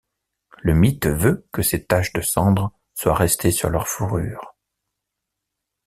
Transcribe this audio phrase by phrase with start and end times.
[0.61, 4.55] Le mythe veut que ces taches de cendre soient restées sur leur fourrure.